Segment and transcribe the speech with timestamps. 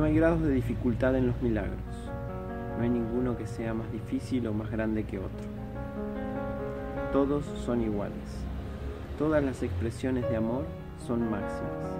[0.00, 1.76] No hay grados de dificultad en los milagros.
[2.78, 5.46] No hay ninguno que sea más difícil o más grande que otro.
[7.12, 8.16] Todos son iguales.
[9.18, 10.64] Todas las expresiones de amor
[11.06, 11.98] son máximas.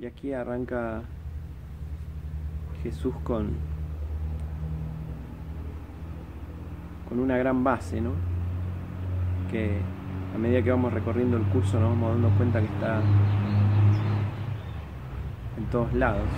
[0.00, 1.02] Y aquí arranca
[2.82, 3.50] Jesús con,
[7.10, 8.12] con una gran base, ¿no?
[9.50, 9.78] Que
[10.34, 13.02] a medida que vamos recorriendo el curso nos vamos dando cuenta que está
[15.58, 16.28] en todos lados,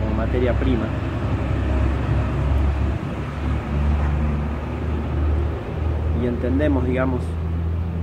[0.00, 0.86] como materia prima.
[6.22, 7.22] Y entendemos, digamos,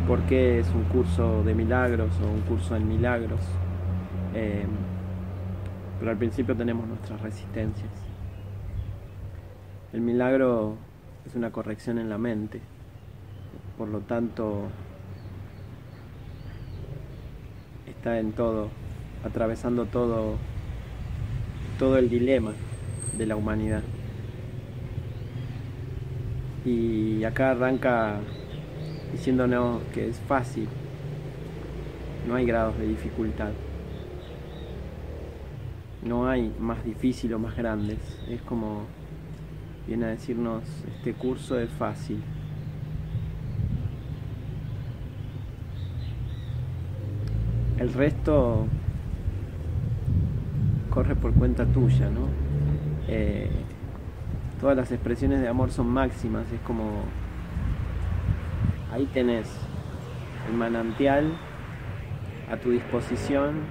[0.07, 3.39] por qué es un curso de milagros o un curso en milagros.
[4.33, 4.65] Eh,
[5.99, 7.91] pero al principio tenemos nuestras resistencias.
[9.93, 10.75] El milagro
[11.25, 12.61] es una corrección en la mente,
[13.77, 14.63] por lo tanto
[17.87, 18.69] está en todo,
[19.23, 20.35] atravesando todo,
[21.77, 22.53] todo el dilema
[23.17, 23.83] de la humanidad.
[26.65, 28.19] Y acá arranca
[29.11, 30.67] diciéndonos que es fácil,
[32.27, 33.51] no hay grados de dificultad.
[36.03, 37.99] No hay más difícil o más grandes.
[38.29, 38.83] Es como
[39.87, 40.63] viene a decirnos,
[40.95, 42.21] este curso es fácil.
[47.79, 48.67] El resto
[50.89, 52.27] corre por cuenta tuya, ¿no?
[53.07, 53.49] Eh,
[54.59, 57.03] todas las expresiones de amor son máximas, es como
[58.91, 59.49] ahí tenés
[60.49, 61.31] el manantial
[62.51, 63.61] a tu disposición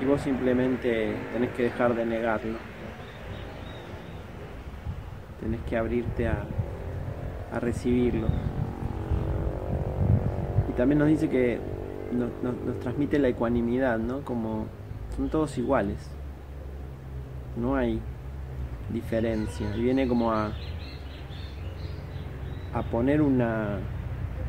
[0.00, 2.58] y vos simplemente tenés que dejar de negarlo.
[5.40, 6.44] Tenés que abrirte a,
[7.52, 8.28] a recibirlo.
[10.76, 11.58] También nos dice que
[12.12, 12.30] nos,
[12.80, 14.20] transmite la ecuanimidad, ¿no?
[14.20, 14.66] Como
[15.16, 16.10] son todos iguales.
[17.56, 18.00] No hay
[18.92, 19.74] diferencia.
[19.76, 20.52] Y viene como a,
[22.72, 23.78] a poner una,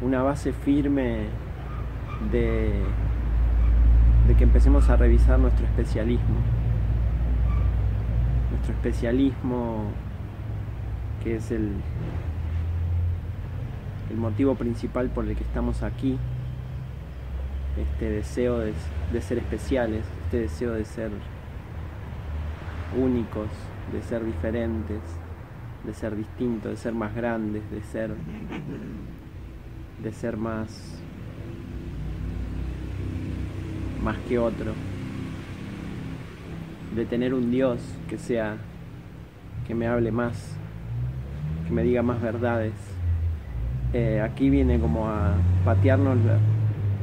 [0.01, 1.27] una base firme
[2.31, 2.83] de
[4.27, 6.35] de que empecemos a revisar nuestro especialismo.
[8.51, 9.83] Nuestro especialismo
[11.23, 11.73] que es el,
[14.09, 16.17] el motivo principal por el que estamos aquí,
[17.77, 18.73] este deseo de,
[19.21, 21.11] ser especiales, este deseo de ser
[22.97, 23.49] únicos,
[23.91, 25.01] de ser diferentes,
[25.83, 28.11] de ser distintos, de ser más grandes, de ser
[30.01, 31.01] de ser más
[34.01, 34.73] más que otro,
[36.95, 38.57] de tener un Dios que sea,
[39.67, 40.55] que me hable más,
[41.65, 42.94] que me diga más verdades.
[43.97, 46.41] Eh, aquí viene como a patearnos las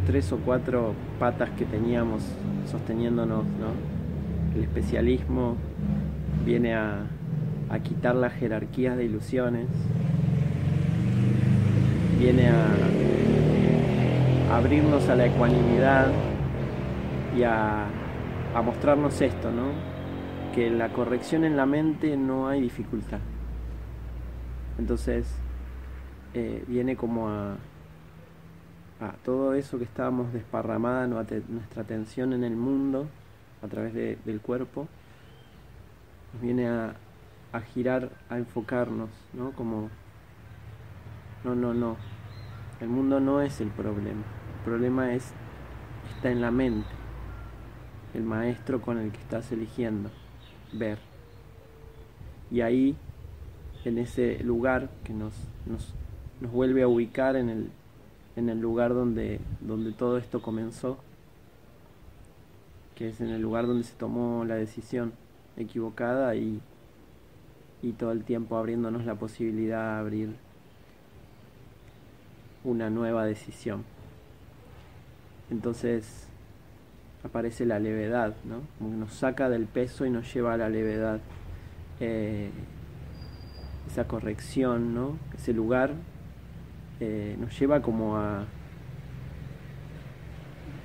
[0.07, 2.23] tres o cuatro patas que teníamos
[2.71, 3.73] sosteniéndonos, ¿no?
[4.55, 5.57] El especialismo
[6.45, 7.07] viene a,
[7.71, 9.69] a quitar las jerarquías de ilusiones,
[12.19, 12.67] viene a
[14.55, 16.09] abrirnos a la ecuanimidad,
[17.35, 17.87] y a,
[18.55, 19.69] a mostrarnos esto, ¿no?
[20.55, 23.21] Que la corrección en la mente no hay dificultad.
[24.79, 25.35] Entonces,
[26.35, 27.57] eh, viene como a,
[29.01, 33.09] a todo eso que estábamos desparramada nuestra atención en el mundo
[33.63, 34.89] a través de, del cuerpo,
[36.33, 36.95] nos viene a,
[37.53, 39.53] a girar, a enfocarnos, ¿no?
[39.53, 39.91] Como,
[41.45, 41.97] no, no, no,
[42.81, 44.23] el mundo no es el problema,
[44.59, 45.33] el problema es,
[46.17, 47.03] está en la mente
[48.15, 50.11] el maestro con el que estás eligiendo
[50.73, 50.99] ver.
[52.51, 52.97] Y ahí,
[53.85, 55.33] en ese lugar que nos,
[56.43, 57.71] nos vuelve a ubicar en el,
[58.37, 60.99] en el lugar donde, donde todo esto comenzó,
[62.97, 65.13] que es en el lugar donde se tomó la decisión
[65.57, 66.61] equivocada y,
[67.81, 70.37] y todo el tiempo abriéndonos la posibilidad de abrir
[72.65, 73.85] una nueva decisión.
[75.51, 76.27] Entonces,
[77.23, 78.63] aparece la levedad, ¿no?
[78.79, 81.21] Como que nos saca del peso y nos lleva a la levedad.
[82.01, 82.51] Eh,
[83.89, 85.19] esa corrección, ¿no?
[85.37, 85.95] Ese lugar
[87.01, 88.45] eh, nos lleva como a...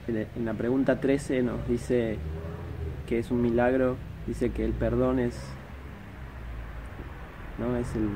[0.07, 2.17] En la pregunta 13 nos dice
[3.07, 5.37] que es un milagro, dice que el perdón es,
[7.59, 7.75] ¿no?
[7.75, 8.07] es el,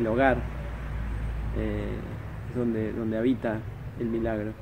[0.00, 0.38] el hogar,
[1.58, 1.94] eh,
[2.56, 3.58] donde, donde habita
[3.98, 4.52] el milagro.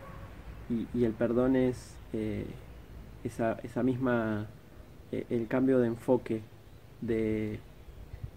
[0.69, 1.97] Y, y el perdón es
[3.25, 4.47] esa, esa misma,
[5.13, 6.43] eh, el cambio de enfoque
[7.01, 7.61] de,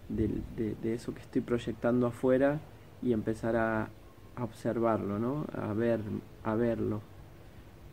[0.08, 2.60] de, eso que estoy proyectando afuera
[3.02, 3.88] y empezar a,
[4.36, 5.46] a observarlo, ¿no?
[5.52, 6.00] a, ver,
[6.44, 7.00] a verlo,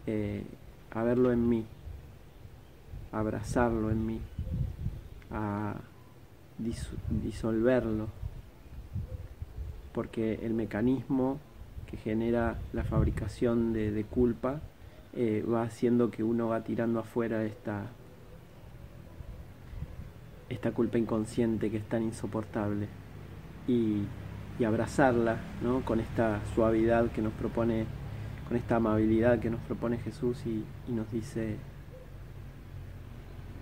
[0.08, 0.44] eh,
[0.92, 1.66] a verlo en mí,
[3.12, 4.20] a abrazarlo en mí,
[5.32, 5.76] a
[7.10, 8.08] disolverlo,
[9.94, 11.40] porque el mecanismo
[11.88, 14.62] que genera la fabricación de, culpa
[15.14, 17.88] eh, va haciendo que uno va tirando afuera esta,
[20.50, 22.88] esta culpa inconsciente que es tan insoportable
[23.68, 24.04] y,
[24.66, 25.82] abrazarla ¿no?
[25.82, 27.86] con esta suavidad que nos propone,
[28.48, 31.58] con esta amabilidad que nos propone Jesús y, y nos dice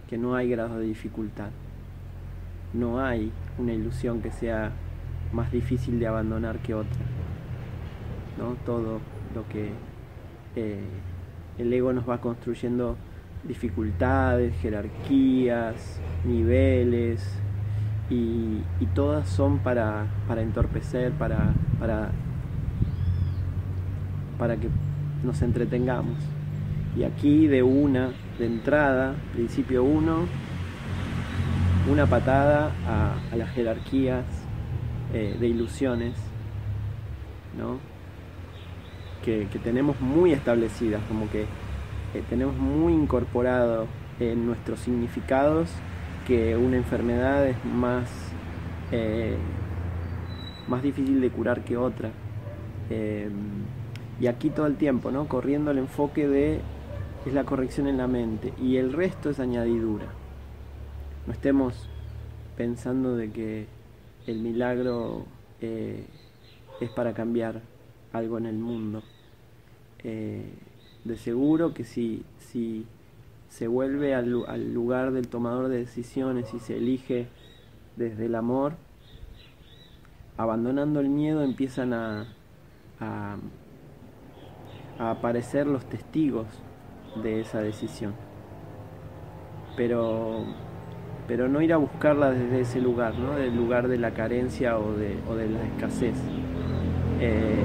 [0.10, 1.50] que no hay grado de dificultad,
[2.74, 4.72] no hay una ilusión que sea
[5.34, 7.00] más difícil de abandonar que otra.
[8.38, 8.56] ¿no?
[8.66, 9.00] Todo
[9.36, 9.72] lo que
[10.56, 10.84] eh,
[11.58, 12.98] el ego nos va construyendo
[13.44, 17.40] dificultades, jerarquías, niveles,
[18.10, 18.62] y,
[18.96, 22.10] todas son para, para entorpecer, para, para,
[24.40, 24.70] para que
[25.24, 26.18] nos entretengamos.
[26.96, 30.26] Y aquí de una, de entrada, principio uno,
[31.92, 34.26] una patada a, las jerarquías
[35.14, 36.16] eh, de ilusiones,
[37.56, 37.78] ¿no?
[39.24, 43.88] que, tenemos muy establecidas, como que eh, tenemos muy incorporado
[44.20, 45.70] en nuestros significados
[46.28, 48.10] que una enfermedad es más,
[48.92, 49.38] eh,
[50.68, 52.12] más difícil de curar que otra.
[52.90, 53.30] Eh,
[54.20, 55.28] y aquí todo el tiempo, ¿no?
[55.28, 56.60] Corriendo el enfoque de
[57.26, 60.06] es la corrección en la mente y el resto es añadidura.
[61.26, 61.88] No estemos
[62.58, 63.68] pensando de que
[64.28, 65.26] el milagro
[65.60, 67.62] es para cambiar
[68.14, 69.02] algo en el mundo.
[70.04, 70.44] Eh,
[71.04, 72.86] de seguro que si, si
[73.50, 74.30] se vuelve al,
[74.74, 77.28] lugar del tomador de decisiones y se elige
[77.96, 78.74] desde el amor,
[80.38, 82.28] abandonando el miedo empiezan a,
[83.00, 83.38] a,
[85.00, 86.48] aparecer los testigos
[87.24, 88.14] de esa decisión.
[89.76, 90.44] Pero,
[91.28, 93.36] pero no ir a buscarla desde ese lugar, ¿no?
[93.36, 96.18] del lugar de la carencia o de, o de la escasez.
[97.20, 97.56] Eh,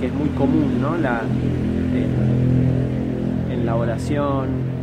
[0.00, 0.96] que es muy común, ¿no?
[0.96, 1.22] La,
[3.50, 4.73] en la oración,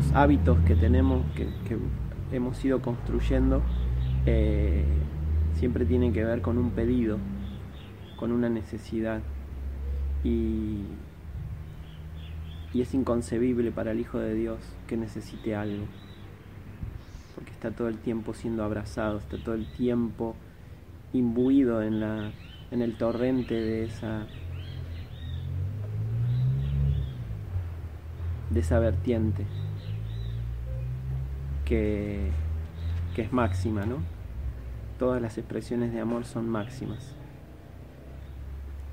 [0.00, 1.46] los hábitos que tenemos, que,
[2.32, 3.62] hemos ido construyendo,
[4.24, 4.84] eh,
[5.54, 7.18] siempre tienen que ver con un pedido,
[8.16, 9.20] con una necesidad.
[10.24, 10.84] Y,
[12.72, 15.84] y es inconcebible para el Hijo de Dios que necesite algo,
[17.34, 20.34] porque está todo el tiempo siendo abrazado, está todo el tiempo
[21.12, 22.30] imbuido en la
[22.70, 24.26] en el torrente de esa
[28.50, 29.44] de esa vertiente
[31.70, 32.18] que,
[33.14, 33.98] que es máxima, ¿no?
[34.98, 37.14] Todas las expresiones de amor son máximas.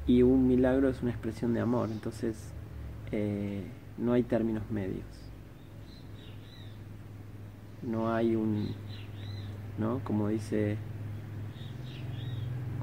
[0.05, 2.53] Y un milagro es una expresión de amor, entonces
[3.11, 3.63] eh,
[3.97, 5.07] no hay términos medios.
[7.81, 8.75] No hay un,
[9.79, 9.99] ¿no?
[10.03, 10.77] Como dice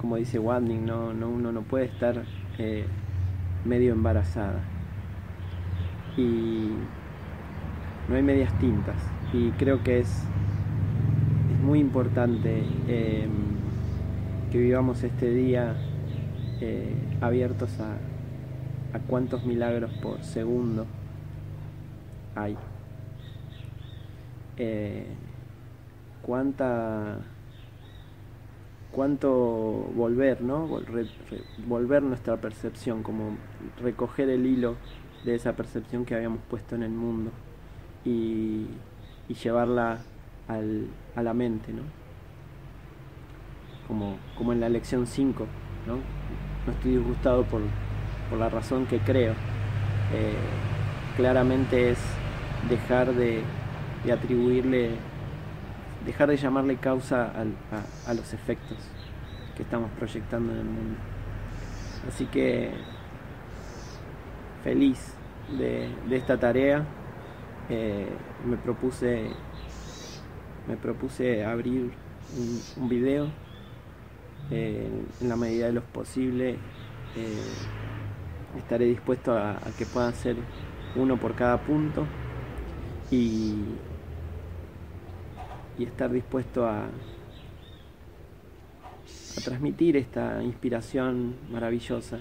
[0.00, 2.24] como dice Wadning, no, uno no puede estar
[2.58, 2.84] eh,
[3.64, 4.60] medio embarazada.
[6.16, 6.70] Y
[8.08, 8.96] no hay medias tintas.
[9.32, 13.30] Y creo que es, es muy importante em,
[14.50, 15.76] que vivamos este día
[16.60, 20.86] eh, abiertos a, a cuántos milagros por segundo
[22.36, 22.56] hay.
[24.56, 25.06] Eh,
[26.22, 27.18] cuánta
[28.92, 29.30] cuánto
[29.96, 30.68] volver, ¿no?
[31.66, 33.36] Volver nuestra percepción, como
[33.82, 34.76] recoger el hilo
[35.24, 37.32] de esa percepción que habíamos puesto en el mundo
[38.04, 38.66] y,
[39.28, 39.98] llevarla
[40.48, 41.82] a la mente, ¿no?
[43.88, 45.46] Como, como en la lección 5,
[45.86, 45.96] ¿no?
[46.66, 47.62] No estoy disgustado por,
[48.38, 49.32] la razón que creo.
[50.12, 50.34] Eh,
[51.16, 51.98] claramente es
[52.68, 53.42] dejar de
[54.12, 54.96] atribuirle
[56.04, 57.32] dejar de llamarle causa
[58.06, 58.78] a, los efectos
[59.56, 60.96] que estamos proyectando en el mundo.
[62.08, 62.72] Así que
[64.62, 65.14] feliz
[65.58, 66.84] de, esta tarea.
[67.70, 68.06] Eh,
[68.44, 69.30] me propuse
[70.68, 71.92] me propuse abrir
[72.76, 73.28] un, video
[74.50, 74.90] eh,
[75.20, 76.58] en la medida de lo posible
[77.16, 80.36] eh, estaré dispuesto a, que puedan ser
[80.94, 82.06] uno por cada punto
[83.10, 83.54] y,
[85.78, 86.90] y estar dispuesto a, a
[89.42, 92.18] transmitir esta inspiración maravillosa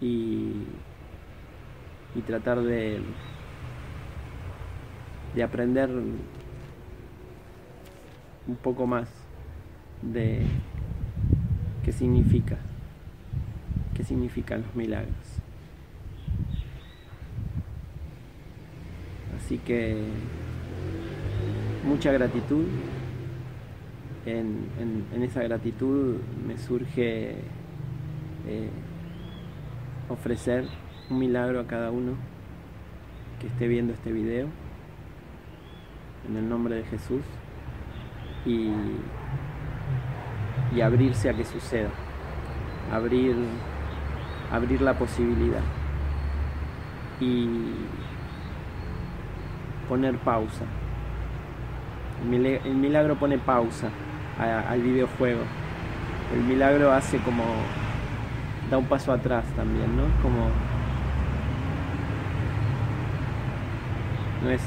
[0.00, 0.52] y,
[2.14, 3.00] y tratar de,
[5.34, 6.18] de aprender un
[8.62, 9.08] poco más
[10.02, 10.42] de
[11.84, 12.58] qué significa
[14.00, 15.14] qué significan los milagros.
[19.36, 20.02] Así que
[21.86, 22.64] mucha gratitud.
[24.24, 24.68] En,
[25.22, 27.36] esa gratitud me surge
[28.46, 28.70] eh,
[30.08, 30.66] ofrecer
[31.10, 32.14] un milagro a cada uno
[33.40, 34.48] que esté viendo este video
[36.28, 37.22] en el nombre de Jesús
[38.44, 38.72] y,
[40.74, 41.90] y abrirse a que suceda,
[42.92, 43.36] abrir,
[44.52, 45.62] abrir la posibilidad
[47.20, 47.48] y
[49.88, 50.64] poner pausa.
[52.22, 53.88] El milagro pone pausa
[54.38, 55.40] al videojuego.
[56.34, 57.44] El milagro hace como
[58.70, 60.04] da un paso atrás también, ¿no?
[60.22, 60.48] Como
[64.44, 64.62] no es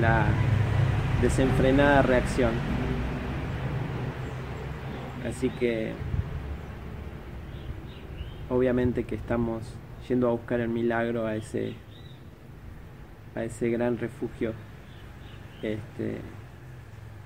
[0.00, 0.26] la
[1.22, 2.52] desenfrenada reacción.
[5.28, 5.92] Así que
[8.48, 9.62] obviamente que estamos
[10.08, 11.74] yendo a buscar el milagro a ese
[13.34, 14.54] a ese gran refugio
[15.62, 16.18] este,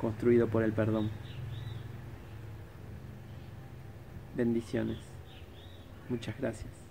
[0.00, 1.10] construido por el perdón.
[4.36, 4.98] Bendiciones.
[6.08, 6.83] Muchas gracias.